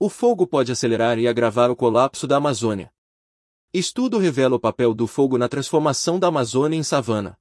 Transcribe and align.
O 0.00 0.08
fogo 0.08 0.46
pode 0.46 0.70
acelerar 0.70 1.18
e 1.18 1.26
agravar 1.26 1.72
o 1.72 1.74
colapso 1.74 2.24
da 2.24 2.36
Amazônia. 2.36 2.92
Estudo 3.74 4.16
revela 4.16 4.54
o 4.54 4.60
papel 4.60 4.94
do 4.94 5.08
fogo 5.08 5.36
na 5.36 5.48
transformação 5.48 6.20
da 6.20 6.28
Amazônia 6.28 6.76
em 6.76 6.84
savana. 6.84 7.36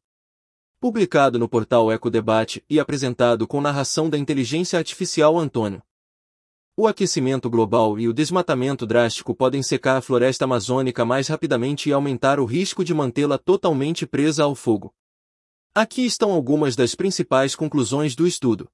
Publicado 0.79 1.37
no 1.37 1.47
portal 1.47 1.91
Ecodebate 1.91 2.65
e 2.67 2.79
apresentado 2.79 3.47
com 3.47 3.61
narração 3.61 4.09
da 4.09 4.17
inteligência 4.17 4.79
artificial 4.79 5.37
Antônio. 5.37 5.83
O 6.75 6.87
aquecimento 6.87 7.47
global 7.47 7.99
e 7.99 8.07
o 8.07 8.13
desmatamento 8.13 8.87
drástico 8.87 9.35
podem 9.35 9.61
secar 9.61 9.97
a 9.97 10.01
floresta 10.01 10.45
amazônica 10.45 11.05
mais 11.05 11.27
rapidamente 11.27 11.89
e 11.89 11.93
aumentar 11.93 12.39
o 12.39 12.45
risco 12.45 12.83
de 12.83 12.91
mantê-la 12.91 13.37
totalmente 13.37 14.07
presa 14.07 14.45
ao 14.45 14.55
fogo. 14.55 14.91
Aqui 15.75 16.03
estão 16.03 16.31
algumas 16.31 16.75
das 16.75 16.95
principais 16.95 17.55
conclusões 17.55 18.15
do 18.15 18.25
estudo. 18.25 18.67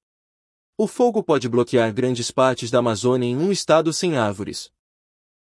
O 0.75 0.87
fogo 0.87 1.21
pode 1.21 1.47
bloquear 1.47 1.93
grandes 1.93 2.31
partes 2.31 2.71
da 2.71 2.79
Amazônia 2.79 3.27
em 3.27 3.37
um 3.37 3.51
estado 3.51 3.93
sem 3.93 4.17
árvores. 4.17 4.71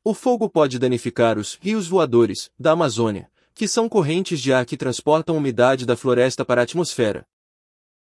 O 0.03 0.11
fogo 0.11 0.49
pode 0.49 0.79
danificar 0.79 1.37
os 1.37 1.53
rios 1.61 1.87
voadores 1.87 2.49
da 2.57 2.71
Amazônia, 2.71 3.31
que 3.53 3.67
são 3.67 3.87
correntes 3.87 4.41
de 4.41 4.51
ar 4.51 4.65
que 4.65 4.75
transportam 4.75 5.37
umidade 5.37 5.85
da 5.85 5.95
floresta 5.95 6.43
para 6.43 6.61
a 6.61 6.63
atmosfera. 6.63 7.27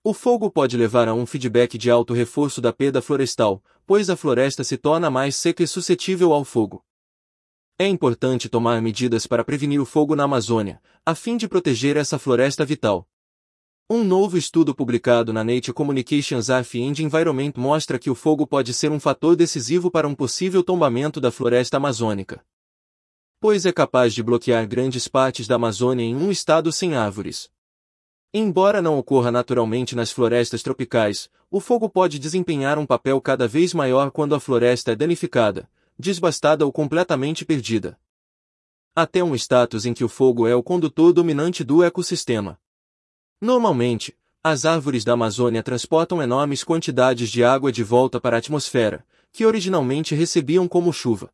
O 0.04 0.13
fogo 0.13 0.52
pode 0.52 0.77
levar 0.77 1.08
a 1.08 1.16
um 1.16 1.26
feedback 1.26 1.80
de 1.80 1.90
alto 1.90 2.13
reforço 2.13 2.62
da 2.62 2.72
perda 2.72 3.02
florestal, 3.02 3.63
pois 3.88 4.07
a 4.12 4.16
floresta 4.16 4.63
se 4.63 4.77
torna 4.77 5.10
mais 5.10 5.35
seca 5.35 5.63
e 5.63 5.68
suscetível 5.68 6.32
ao 6.32 6.46
fogo. 6.46 6.85
É 7.76 7.88
importante 7.88 8.48
tomar 8.48 8.84
medidas 8.84 9.26
para 9.26 9.44
prevenir 9.44 9.82
o 9.82 9.85
fogo 9.85 10.16
na 10.16 10.26
Amazônia, 10.26 10.80
a 11.04 11.16
fim 11.16 11.38
de 11.38 11.48
proteger 11.48 11.98
essa 11.98 12.20
floresta 12.20 12.63
vital. 12.63 13.10
Um 13.91 14.03
novo 14.03 14.38
estudo 14.38 14.75
publicado 14.75 15.34
na 15.34 15.43
Nature 15.43 15.73
Communications 15.73 16.48
Earth 16.48 16.75
and 16.75 17.02
Environment 17.02 17.53
mostra 17.57 17.98
que 17.98 18.07
o 18.07 18.13
fogo 18.13 18.45
pode 18.45 18.71
ser 18.71 18.91
um 18.91 18.99
fator 18.99 19.35
decisivo 19.35 19.89
para 19.89 20.07
um 20.07 20.13
possível 20.13 20.63
tombamento 20.63 21.20
da 21.20 21.31
floresta 21.31 21.77
amazônica. 21.77 22.39
Pois 23.39 23.65
é 23.65 23.71
capaz 23.71 24.13
de 24.13 24.21
bloquear 24.21 24.68
grandes 24.68 25.07
partes 25.07 25.48
da 25.48 25.55
Amazônia 25.55 26.04
em 26.04 26.15
um 26.15 26.29
estado 26.29 26.71
sem 26.71 26.93
árvores. 26.93 27.49
Embora 28.31 28.79
não 28.79 28.96
ocorra 28.96 29.31
naturalmente 29.31 29.96
nas 29.96 30.12
florestas 30.12 30.62
tropicais, 30.62 31.27
o 31.49 31.59
fogo 31.59 31.90
pode 31.90 32.20
desempenhar 32.20 32.77
um 32.77 32.85
papel 32.85 33.20
cada 33.20 33.48
vez 33.48 33.74
maior 33.74 34.12
quando 34.12 34.35
a 34.35 34.40
floresta 34.40 34.91
é 34.91 34.96
danificada, 34.96 35.68
desbastada 35.98 36.63
ou 36.63 36.71
completamente 36.71 37.43
perdida. 37.43 37.99
Até 38.96 39.24
um 39.24 39.34
status 39.34 39.87
em 39.87 39.96
que 39.96 40.03
o 40.03 40.09
fogo 40.09 40.46
é 40.46 40.53
o 40.53 40.62
condutor 40.62 41.12
dominante 41.12 41.63
do 41.63 41.84
ecossistema. 41.84 42.59
Normalmente, 43.41 44.15
as 44.43 44.65
árvores 44.65 45.04
da 45.04 45.13
Amazônia 45.13 45.63
transportam 45.63 46.21
enormes 46.21 46.63
quantidades 46.63 47.29
de 47.29 47.43
água 47.43 47.71
de 47.71 47.84
volta 47.84 48.20
para 48.20 48.37
a 48.37 48.40
atmosfera, 48.40 49.05
que 49.31 49.46
originalmente 49.46 50.15
recebiam 50.15 50.68
como 50.68 50.91
chuva. 50.91 51.29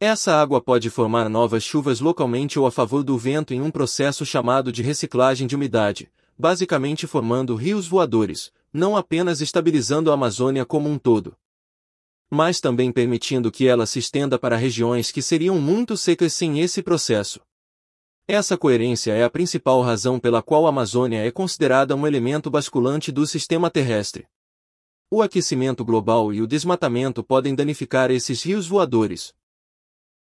Essa 0.00 0.34
água 0.40 0.60
pode 0.60 0.90
formar 0.90 1.28
novas 1.28 1.62
chuvas 1.62 2.00
localmente 2.00 2.58
ou 2.58 2.66
a 2.66 2.70
favor 2.70 3.02
do 3.04 3.16
vento 3.16 3.54
em 3.54 3.60
um 3.60 3.70
processo 3.70 4.26
chamado 4.26 4.72
de 4.72 4.82
reciclagem 4.82 5.46
de 5.46 5.54
umidade, 5.54 6.10
basicamente 6.36 7.06
formando 7.06 7.54
rios 7.54 7.86
voadores, 7.86 8.52
não 8.72 8.96
apenas 8.96 9.40
estabilizando 9.40 10.10
a 10.10 10.14
Amazônia 10.14 10.64
como 10.64 10.88
um 10.88 10.98
todo, 10.98 11.36
mas 12.28 12.60
também 12.60 12.90
permitindo 12.90 13.50
que 13.50 13.66
ela 13.66 13.86
se 13.86 14.00
estenda 14.00 14.38
para 14.38 14.56
regiões 14.56 15.12
que 15.12 15.22
seriam 15.22 15.60
muito 15.60 15.96
secas 15.96 16.32
sem 16.32 16.60
esse 16.60 16.82
processo. 16.82 17.40
Essa 18.26 18.56
coerência 18.56 19.12
é 19.12 19.22
a 19.22 19.28
principal 19.28 19.82
razão 19.82 20.18
pela 20.18 20.42
qual 20.42 20.64
a 20.64 20.70
Amazônia 20.70 21.22
é 21.22 21.30
considerada 21.30 21.94
um 21.94 22.06
elemento 22.06 22.50
basculante 22.50 23.12
do 23.12 23.26
sistema 23.26 23.70
terrestre. 23.70 24.26
O 25.10 25.20
aquecimento 25.20 25.84
global 25.84 26.32
e 26.32 26.40
o 26.40 26.46
desmatamento 26.46 27.22
podem 27.22 27.54
danificar 27.54 28.10
esses 28.10 28.42
rios 28.42 28.66
voadores, 28.66 29.34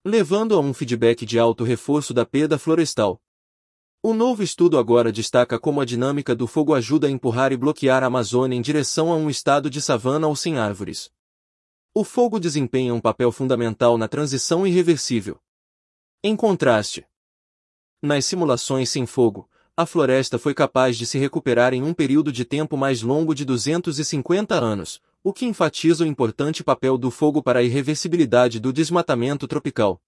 levando 0.02 0.54
a 0.54 0.60
um 0.60 0.72
feedback 0.72 1.26
de 1.26 1.38
alto 1.38 1.62
reforço 1.62 2.14
da 2.14 2.24
perda 2.24 2.58
florestal. 2.58 3.20
O 4.02 4.14
novo 4.14 4.42
estudo 4.42 4.78
agora 4.78 5.12
destaca 5.12 5.58
como 5.58 5.78
a 5.78 5.84
dinâmica 5.84 6.34
do 6.34 6.46
fogo 6.46 6.74
ajuda 6.74 7.06
a 7.06 7.10
empurrar 7.10 7.52
e 7.52 7.56
bloquear 7.56 8.02
a 8.02 8.06
Amazônia 8.06 8.56
em 8.56 8.62
direção 8.62 9.12
a 9.12 9.16
um 9.16 9.28
estado 9.28 9.68
de 9.68 9.82
savana 9.82 10.26
ou 10.26 10.34
sem 10.34 10.56
árvores. 10.56 11.12
O 11.92 12.02
fogo 12.02 12.40
desempenha 12.40 12.94
um 12.94 13.00
papel 13.00 13.30
fundamental 13.30 13.98
na 13.98 14.08
transição 14.08 14.66
irreversível. 14.66 15.38
Em 16.24 16.34
contraste, 16.34 17.06
nas 18.02 18.24
simulações 18.24 18.88
sem 18.88 19.04
fogo, 19.04 19.48
a 19.76 19.86
floresta 19.86 20.38
foi 20.38 20.54
capaz 20.54 20.96
de 20.96 21.06
se 21.06 21.18
recuperar 21.18 21.72
em 21.74 21.82
um 21.82 21.92
período 21.92 22.32
de 22.32 22.44
tempo 22.44 22.76
mais 22.76 23.02
longo 23.02 23.34
de 23.34 23.44
250 23.44 24.54
anos, 24.54 25.00
o 25.22 25.32
que 25.32 25.44
enfatiza 25.44 26.04
o 26.04 26.06
importante 26.06 26.64
papel 26.64 26.96
do 26.96 27.10
fogo 27.10 27.42
para 27.42 27.60
a 27.60 27.62
irreversibilidade 27.62 28.58
do 28.58 28.72
desmatamento 28.72 29.46
tropical. 29.46 30.00